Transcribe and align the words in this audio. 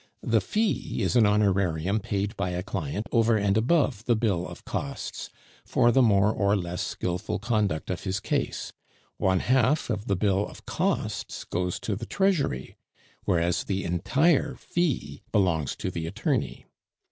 The 0.23 0.41
fee 0.41 1.03
is 1.03 1.15
a 1.15 1.23
honorarium 1.23 1.99
paid 1.99 2.35
by 2.35 2.49
a 2.49 2.63
client 2.63 3.05
over 3.11 3.37
and 3.37 3.55
above 3.55 4.03
the 4.05 4.15
bill 4.15 4.47
of 4.47 4.65
costs, 4.65 5.29
for 5.63 5.91
the 5.91 6.01
more 6.01 6.31
or 6.33 6.55
less 6.55 6.81
skilful 6.81 7.37
conduct 7.37 7.91
of 7.91 8.03
his 8.03 8.19
case. 8.19 8.73
One 9.17 9.41
half 9.41 9.91
of 9.91 10.07
the 10.07 10.15
bill 10.15 10.47
of 10.47 10.65
costs 10.65 11.43
goes 11.43 11.79
to 11.81 11.95
the 11.95 12.07
Treasury, 12.07 12.77
whereas 13.25 13.65
the 13.65 13.83
entire 13.83 14.55
fee 14.55 15.21
belongs 15.31 15.75
to 15.75 15.91
the 15.91 16.07
attorney. 16.07 16.65